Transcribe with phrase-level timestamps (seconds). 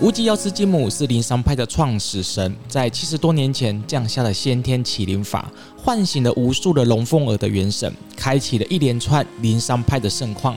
[0.00, 10.56] 无极药师金母是灵山派的创始神，在七十多年前降下了先天启灵法，唤醒了无数的龙凤儿的元神，开启了一连串灵山派的盛况。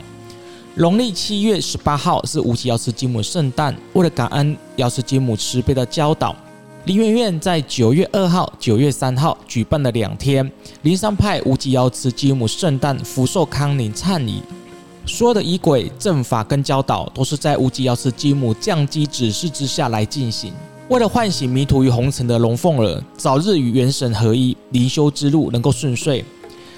[0.76, 6.34] 农历七月十八号是无极药师金母圣诞，为了感恩药师金母慈悲的教导，
[6.86, 10.50] 林媛媛在九月二号、九月三号举办了两天
[10.84, 14.42] 灵山派无极药师金母圣诞福寿康宁忏仪。
[15.06, 20.54] 所有的仪轨、阵法跟教导，都是在无极药师金母降基指示之下来进行。
[20.90, 26.24] 为了唤醒迷途于红尘的龙凤儿，早日与元神合一，灵修之路能够顺遂。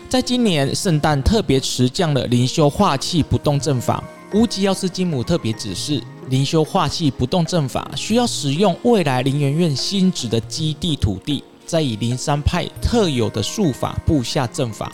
[0.08, 4.04] 在今年圣诞特别持降了灵修化气不动阵法。
[4.34, 14.92] 无极药师金母特别指示，灵修化气不动阵法需要使用未来灵元院新址的基地土地，再以灵山派特有的术法布下阵法，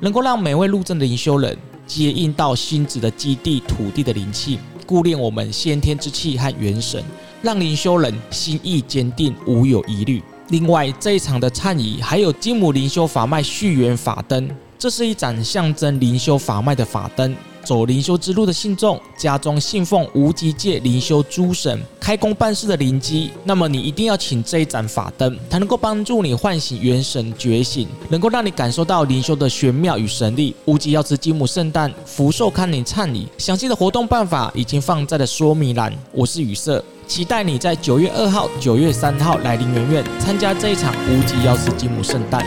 [0.00, 1.56] 能够让每位入阵的灵修人。
[1.90, 7.02] 接应到星子的基地土地的灵气，固练我们先天之气和元神，
[7.42, 10.22] 让灵修人心意坚定，无有疑虑。
[10.50, 17.34] 另外，这一场的忏仪还有金母灵修法脉续缘法灯，这是一盏象征灵修法脉的法灯。
[17.64, 30.54] 走灵修之路的信众，家中信奉无极界灵修诸神开工办事的灵机，那么你一定要请这一盏法灯，它能够帮助你唤醒元神觉醒，能够让你感受到灵修的玄妙与神力。
[30.64, 35.92] 无极药师金母圣诞福寿康宁忏仪，详细的活动办法已经放在了说明栏。
[36.12, 42.44] 我是雨色，期待你在九月二号、九月三号来灵元院参加这一场无极药师金母圣诞。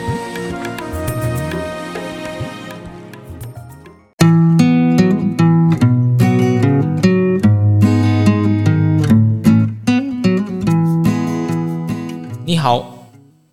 [12.64, 13.10] 好，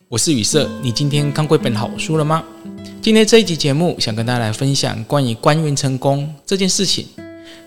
[0.07, 0.71] 我是雨色。
[0.81, 2.45] 你今天看过一本好书了吗？
[3.03, 7.05] 今天这一集节目，想跟大家来分享关于官员成功这件事情。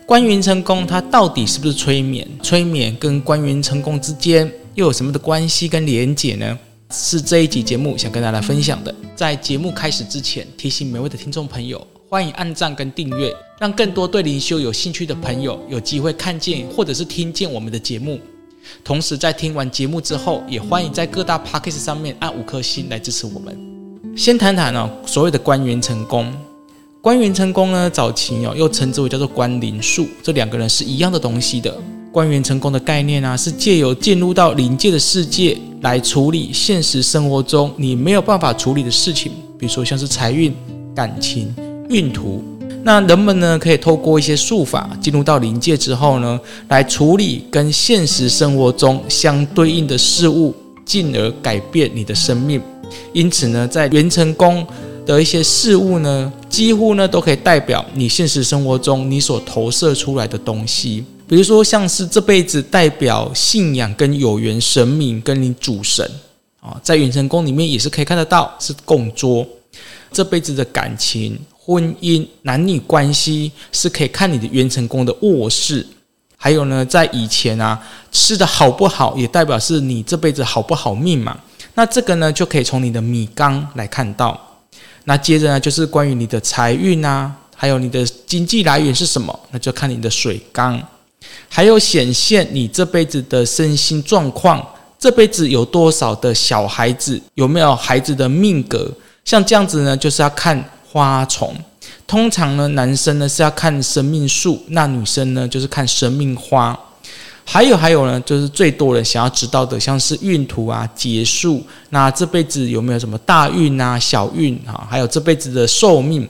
[0.06, 2.26] 官员成功它到底是不是催眠？
[2.42, 6.58] 催眠跟官员成功之间又有什么的关系跟连结呢？
[6.90, 8.94] 是这一集节目想跟大家来分享的。
[9.14, 13.30] 在节目开始之前，提醒每位的听众朋友，欢迎按赞跟订阅，
[13.60, 18.18] 让更多对灵修有兴趣的朋友有机会看见或者是听见我们的节目。
[18.82, 23.56] 同时，在听完节目之后，也欢迎在各大 Podcast 上面按五颗星来支持我们。
[24.16, 26.32] 先谈谈哦，所谓的官员成功。
[27.00, 31.76] 官员成功呢，早期哦又称之为叫做关灵术，这两个人是一样的东西的。
[32.12, 40.54] 官员成功的概念啊，是借由进入到灵界的世界来处理现实生活中你没有办法处理的事情，比如说像是财运、
[40.94, 41.52] 感情、
[41.90, 42.42] 运途。
[42.86, 52.60] 那人们呢，可以透过一些术法进入到灵界之后呢，来处理跟现实生活中相对应的事物，进而改变你的生命。
[53.14, 54.66] 因此呢，在元成功
[55.06, 61.02] 的一些事物呢，几乎呢都可以代表你现实生活中你所投射出来的东西。
[61.26, 66.06] 比如说，像是这辈子代表信仰跟有缘神明跟你主神
[66.60, 69.46] 啊，在元成功里面也是可以看得到是供桌。
[70.12, 71.38] 这辈子的感情。
[71.66, 75.86] 婚姻、男女关系是可以看你的元成功的卧室，
[76.36, 77.80] 还有呢，在以前啊，
[78.12, 81.34] 吃的好不好也代表是你这辈子好不好命嘛。
[81.72, 84.38] 那这个呢，就可以从你的米缸来看到。
[85.04, 90.78] 那接着呢，就是关于你的财运啊，还有你的经济来源是什么，那就看你的水缸。
[91.48, 94.62] 还有显现你这辈子的身心状况，
[94.98, 98.92] 这辈子有多少的小孩子，有没有孩子的命格？
[99.24, 100.62] 像这样子呢，就是要看。
[100.94, 101.52] 花丛，
[102.06, 106.78] 通常呢，男生呢是要看生命树，那女生呢就是看生命花。
[107.44, 111.60] 还有还有呢，就是最多人想要知道的，像是运途啊、结束，
[111.90, 114.86] 那这辈子有没有什么大运啊、小运啊？
[114.88, 116.26] 还有这辈子的寿命，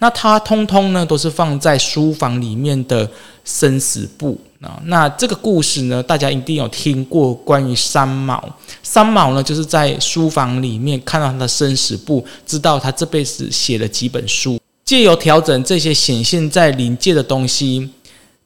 [0.00, 3.08] 那它通通呢都是放在书房里面的
[3.44, 4.80] 生死簿啊。
[4.86, 8.42] 那这个故事呢，大家一定有听过关于三毛。
[8.82, 14.58] 三毛呢，就是在书房里面看到他的生死簿，知道他这辈子写了几本书。
[14.84, 17.90] 借由调整这些显现在临界的东西，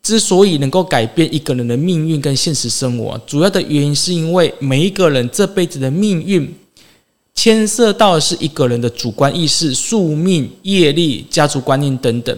[0.03, 6.53] 之所以能够改变一个人的命运跟现实生活，主要的原因是因为每一个人这辈子的命运
[7.35, 12.37] 牵涉到的是一个人的主观意识、宿命、业力、家族观念等等。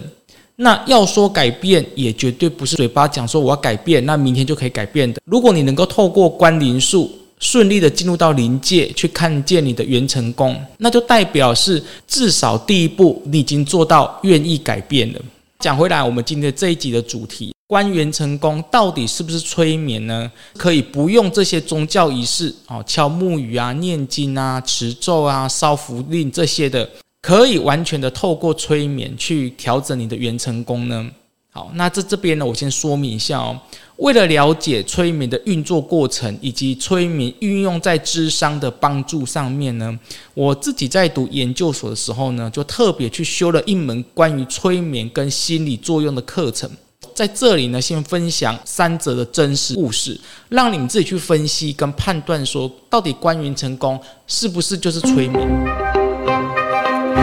[0.57, 5.21] 那要说改变，也绝对不是嘴巴讲说我要改变，那明天就可以改变的。
[5.25, 15.21] 如果你能够透过观灵术，顺利的进入到灵界去看见你的元成功，那就代表是至少第一步你已经做到愿意改变了。
[15.59, 20.31] 讲回来，我们今天这一集的主题，观元成功到底是不是催眠呢？
[20.55, 26.89] 可以不用这些宗教仪式哦，敲木鱼啊、念经啊、持咒啊、烧符令这些的，
[27.25, 31.09] 可以完全的透过催眠去调整你的元成功呢？
[31.49, 33.59] 好，那这这边呢，我先说明一下哦。
[33.95, 39.99] 为了了解催眠的运作过程以及催眠运用在智商的帮助上面呢，
[40.35, 46.69] 我自己在读研究所的时候呢，就特别去修了一门关于催眠跟心理作用的课程。
[47.15, 50.15] 在这里呢，先分享三则的真实故事，
[50.49, 55.84] 让你们自己去分析跟判断，说到底关于成功是不是就是催眠。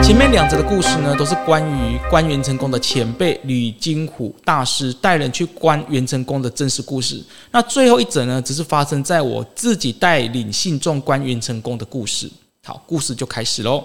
[0.02, 7.22] 前面两则的故事呢，都是关于观元成功的前辈吕金虎大师带人去观元成功的真实故事。
[7.52, 12.28] 那最后一则呢，只是发生在我自己带领信众观元成功的故事。
[12.64, 13.82] 好，故事就开始喽。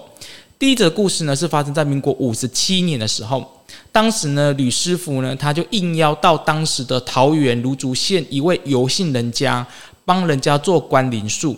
[0.57, 3.47] 第一则故事呢，是发生在民国五十七年的时候，
[3.91, 9.65] 当时呢，吕师傅呢，他就应邀到当时的桃园芦竹县一位游姓人家，
[10.03, 11.55] 帮人家做观灵术。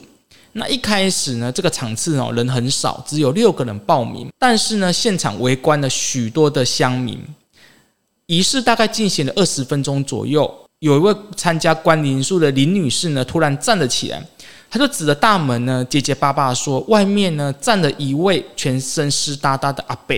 [0.53, 4.27] 那一开始呢，这个场次哦，人很少，只有六个人报名。
[4.37, 7.19] 但是呢，现场围观了许多的乡民。
[8.25, 14.23] 仪式大概进行了二十分钟左右，有一位参加观灵术的林女士呢，突然站了起来，
[14.69, 20.15] 她就指着大门呢，结结巴巴说：“外面呢，站了一位全身湿哒哒的阿伯。”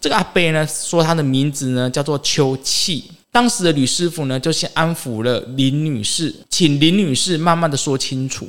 [0.00, 3.10] 这个阿伯呢，说他的名字呢叫做邱气。
[3.30, 8.48] 当时的吕师傅呢，就先安抚了林女士，请林女士慢慢的说清楚。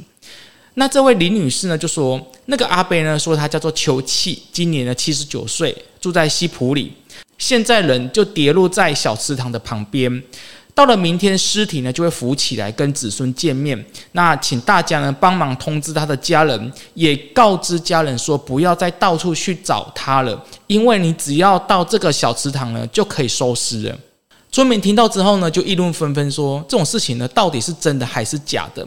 [0.75, 6.93] 那这位林女士呢，就说那个阿伯呢，说他叫做邱气，今年呢七十九岁，住在西埔里，
[7.37, 10.23] 现在人就跌落在小池塘的旁边。
[10.73, 13.81] 到了明天，尸体呢就会浮起来跟子孙见面。
[14.11, 23.97] 那请大家呢帮忙通知他的家人，也告知家人说不要再到处去找他了，因为你只要到这个小池塘呢就可以收尸了。
[24.51, 28.85] 村民听到之后呢，就议论纷纷说这种事情呢到底是真的还是假的？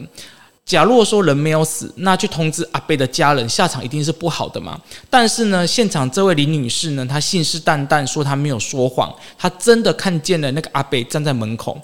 [0.69, 4.79] 假如说人没有死，那去通知阿贝的家人，下场一定是不好的嘛。
[5.09, 11.75] 但是呢，现场这位林女士呢，她信誓旦旦说她没有说谎，她真的看见了那个阿贝站在门口。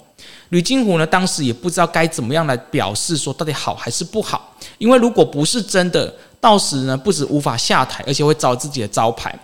[0.50, 9.36] 吕金虎呢，当时也不知道该怎么样来表示说到底好还是不好，因为如果不是真的，到时呢不止无法下台，而且会遭自己的招牌。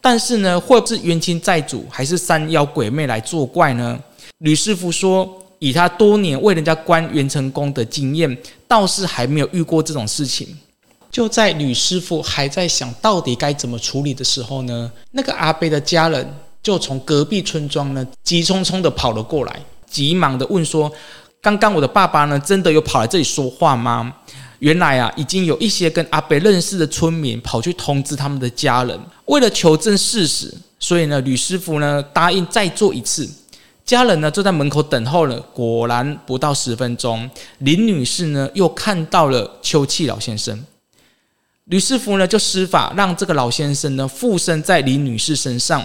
[0.00, 3.96] 但是呢，会不是冤亲债主，还是山妖鬼魅来作怪呢？
[4.38, 5.36] 吕师傅说。
[5.60, 8.36] 以他多年为人家关元成功的经验，
[8.66, 10.48] 倒是还没有遇过这种事情。
[11.10, 20.90] 就在吕师傅还在想到底该怎么处理的时候呢，那个阿北的家人就从隔壁村庄呢急匆匆的跑了过来，急忙的问说
[21.42, 24.14] ：“刚刚我的爸爸呢，真的有跑来这里说话吗？”
[24.60, 33.28] 原来啊，已经有一些跟阿北认识的村民跑去通知他们的家人，为了求证事实，所以呢，吕师傅呢答应再做一次。
[33.90, 35.36] 家人呢，就在门口等候了。
[35.52, 37.28] 果然不到十分钟，
[37.58, 40.64] 林女士呢又看到了邱气老先生。
[41.64, 45.84] 吕师傅呢就施法让这个老先生呢附身在林女士身上。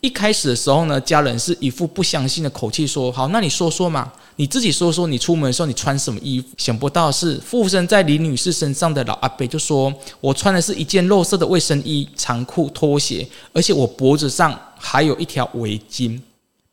[0.00, 16.18] 一开始的时候呢，家人是一副不相信的口气说：“好，那你说说嘛，你自己说说，你出门的时候你穿什么衣服？”想不到是附身在林女士身上的老阿伯就说：“我穿的是一件肉色的卫生衣、长裤、拖鞋，而且我脖子上还有一条围巾。”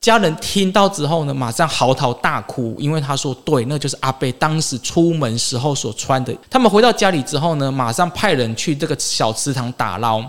[0.02, 10.20] 家人听到之后呢，马上嚎啕大哭，因为他说：“对，那就是阿贝当时出门时候所穿的。”他们回到家里之后呢，马上派人去这个小池塘打捞。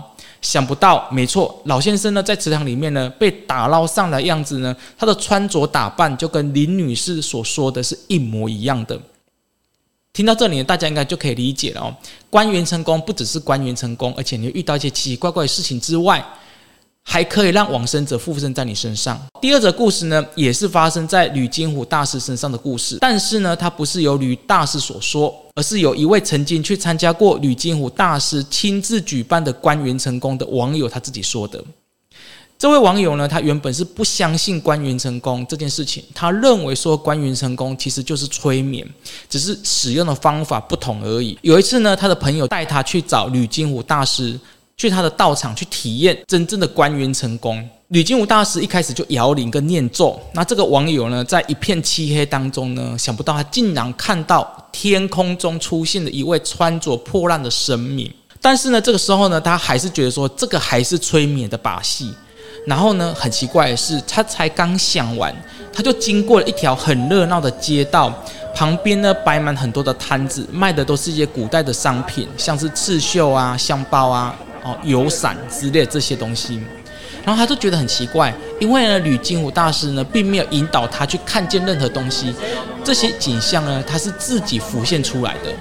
[0.43, 8.99] 想不到，没错，老先生呢在池塘里面呢被打捞上来样子呢，他的穿着打扮就跟林女士所说的是一模一样的。
[10.11, 11.95] 听到这里，大家应该就可以理解了哦。
[12.29, 16.23] 官员成功不只是官员成功，而且你遇到一些奇奇怪怪的事情之外。
[17.05, 19.19] 还可以让往生者附身在你身上。
[19.41, 31.63] 第二则故事呢，也是发生在吕金虎大师身上的故事，但是呢，它不是由吕大师所说，而是有一位曾经去参加过吕金虎大师亲自举办的官员成功的网友他自己说的。
[32.57, 38.87] 这位网友呢，他原本是不相信观元成功这件事情，他认为说观元成功其实就是催眠，
[39.29, 41.37] 只是使用的方法不同而已。
[41.41, 44.39] 有一次呢，他的朋友带他去找吕金虎大师。
[44.77, 47.67] 去他的道场去体验真正的观元成功。
[47.89, 50.19] 吕金武大师一开始就摇铃跟念咒。
[50.33, 58.11] 那这个网友呢，在一片漆黑当中呢，想不到他竟然看到天空中出现了一位穿着破烂的神明。
[58.41, 62.11] 但是呢，这个时候呢，他还是觉得说这个还是催眠的把戏。
[62.65, 65.35] 然后呢，很奇怪的是，他才刚想完，
[65.71, 68.11] 他就经过了一条很热闹的街道，
[68.55, 74.35] 旁边呢摆满很多的摊子，卖的都是一些古代的商品，像是刺绣啊、香包啊。
[74.63, 76.59] 哦，油伞之类这些东西，
[77.25, 82.33] 然后他就觉得很奇怪，因为呢，吕金虎大师呢，并没有引导他去看见任何东西，
[82.83, 85.53] 这些景象呢，他是自己浮现出来的。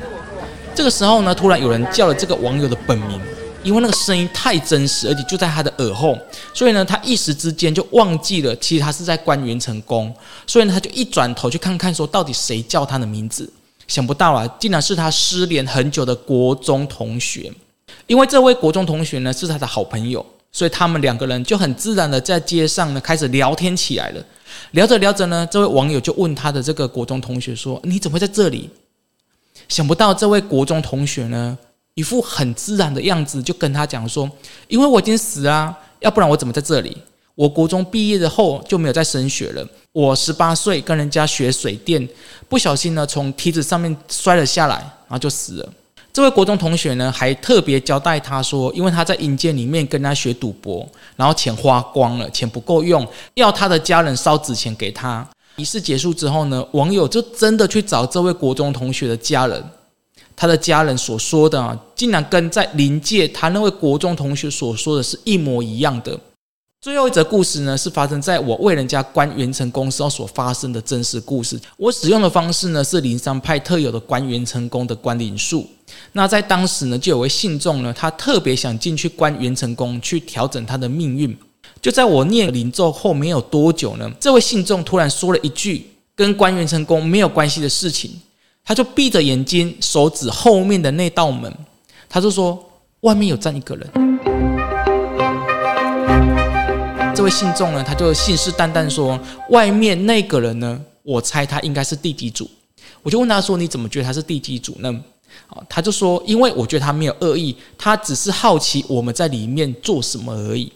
[0.75, 3.21] 这个时候呢，突然有人叫了这个网友的本名，
[3.63, 6.17] 因为那个声音太真实，而且就在他的耳后，
[6.55, 10.15] 所以呢，他一时之间就忘记了，其实他是在关元成功。
[10.47, 13.51] 所以呢，他就一转头去看看，说到底谁叫他的名字？
[13.87, 17.53] 想不到啊，竟然是他失联很久的国中同学。
[18.07, 24.25] 因为这位国中同学呢，是他的好朋友，所以他们两个人就很自然的在街上呢开始聊天起来了。
[24.73, 28.69] 聊着聊着呢，这位网友就问他的这个国中同学说：“你怎么会在这里？”
[29.69, 31.57] 想不到这位国中同学呢，
[31.95, 34.31] 一副很自然的样子，就跟他讲说
[34.69, 36.97] ：“因为我已经死了，要不然我怎么在这里？
[37.35, 39.67] 我国中毕业的后就没有再升学了。
[39.93, 42.07] 我十八岁跟人家学水电，
[42.49, 45.73] 不小心呢从梯子上面摔了下来，然后就死了。”
[46.13, 55.27] 这位国中同学呢，还特别交代他说：“因为他在阴间里面跟他学赌博，然后钱花光了，钱不够用，要他的家人烧纸钱给他。”
[55.57, 59.65] 仪式结束之后呢，网友就真的去找这位国中同学的家人。
[60.35, 66.19] 他的家人所说的啊，竟然跟在临界他那位国中同学所说的是一模一样的。
[66.83, 71.57] 最后一则故事呢，是发生在我为人家关元成功时候所发生的真实故事。
[71.77, 75.65] 我使用的方式呢，是灵山派特有的关元成功的关灵术。
[76.11, 81.39] 那在当时呢，就有位信众呢，他特别想进去关元成功去调整他的命运。
[81.81, 85.87] 就在我念灵咒后没有多久呢，这位信众突然说了一句
[86.17, 88.11] 跟关元成功没有关系的事情。
[88.65, 91.53] 他就闭着眼睛，手指后面的那道门，
[92.09, 92.61] 他就说
[93.03, 93.89] ：“外面有站一个人。”
[97.23, 99.17] 这位信众呢，他就信誓旦旦说
[99.51, 102.51] ：“外面那个人呢，我猜他应该是地基主。”
[103.01, 104.93] 我就问他说：“你怎么觉得他是地基主呢？”
[105.47, 110.73] 啊，他就说：“因为我觉得他没有恶意，他只是好奇我们在里面做什么而已。”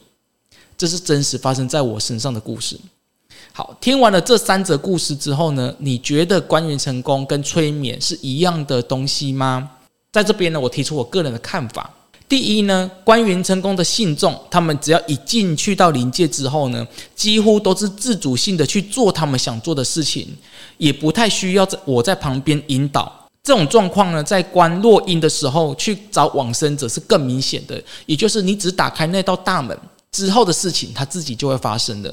[0.79, 2.79] 这是真实发生在我身上的故事。
[3.53, 9.69] 好，听完了这三则故事之后呢，你觉得关元成功跟催眠是一样的东西吗？
[10.13, 11.93] 在这边呢，我提出我个人的看法。
[12.29, 20.27] 第一呢，关元成功的信众，他们只要一进去到灵界之后呢，几乎都是自主性的去做他们想做的事情，
[20.77, 23.13] 也不太需要在我在旁边引导。
[23.45, 29.79] 这种状况呢，在观落阴的时候去找往生者是更明显的，也就是你只打开那道大门
[30.11, 32.13] 之后的事情，它自己就会发生的。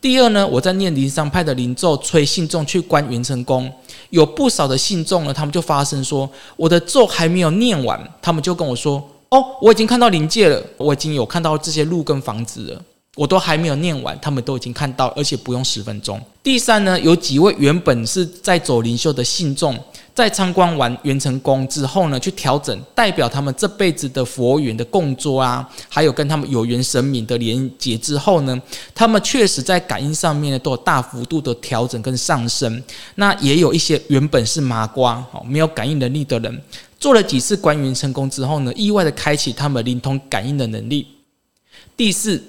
[0.00, 3.72] 第二呢，我在念灵山派的灵咒，催信众去关元成功，
[4.10, 9.02] 有不少的信众呢，他们就发声说，我的咒还没有念完，他们就跟我说，
[9.34, 12.80] 哦，我已经看到灵界了，我已经有看到这些路跟房子了，
[13.16, 16.20] 我都还没有念完，他们都已经看到，而且不用十分钟。
[16.40, 19.76] 第三呢，有几位原本是在走灵修的信众。
[20.14, 28.62] 在参观完元成宫之后呢，去调整代表他们这辈子的佛缘的供桌啊，还有跟他们有缘神明的连结之后呢，
[28.94, 32.80] 他们确实在感应上面呢都有大幅度的调整跟上升。
[33.16, 36.62] 那也有一些原本是麻瓜哦，没有感应能力的人，
[37.04, 41.06] 做了几次关元成功之后呢，意外的开启他们灵通感应的能力。
[41.94, 42.42] 第四。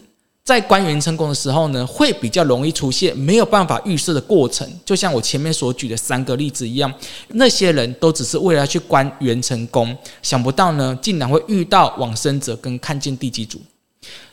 [0.46, 6.94] 在关元成功的时候呢，会比较容易出现没有办法预设的过程，就像我前面所举的三个例子一样，
[7.30, 13.60] 那些人都只是为了去关元成功，想不到呢，竟然会遇到往生者跟看见地基主。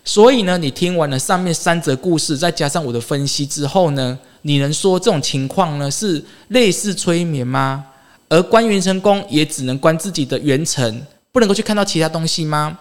[0.05, 7.87] 所以呢，你听完了上面三则故事，再加上我的分析之后呢，你能说这种情况呢是类似催眠吗？
[8.33, 12.79] 而关元成功也只能关自己的元辰，不能够去看到其他东西吗？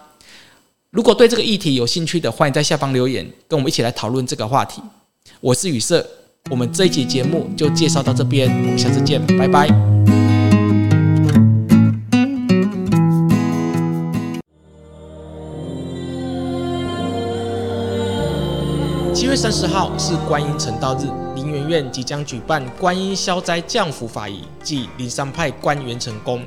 [0.88, 4.80] 如果对这个议题有兴趣的，欢迎在下方留言，跟我们一起来讨论这个话题。
[5.42, 6.06] 我是宇色，
[6.50, 9.68] 我们这一集节目就介绍到这边，我们下次见，拜拜。
[19.14, 21.08] 七月三十号是观音成道日，
[21.68, 26.44] 院即将举办观音消灾降福法仪暨灵山派关元成功。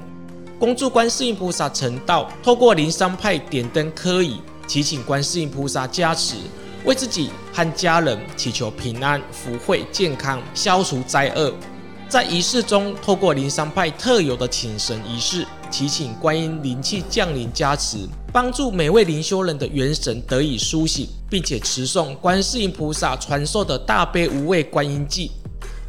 [0.58, 6.36] 恭祝观世音菩萨成道，透过灵山派点灯科仪，祈请观世音菩萨加持，
[6.86, 11.54] 为自己和家人祈求平安、福慧、健康，消除灾厄。
[12.08, 17.98] 在仪式中，透过灵山派特有的请神仪式，祈请观音灵气降临加持，
[18.32, 25.30] 帮助每位灵修人的元神得以苏醒，并且持诵观世音菩萨传授的大悲无畏观音记，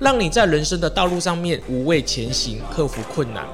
[0.01, 3.47] 让你在人生的道路上面无畏前行，克服困难。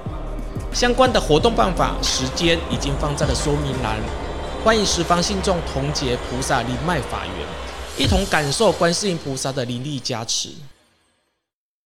[0.73, 4.01] 相关的活动办法、时间已经放在了说明栏，
[4.65, 7.47] 欢迎十方信众同结菩萨灵脉法缘，
[7.99, 10.49] 一同感受观世音菩萨的灵力加持。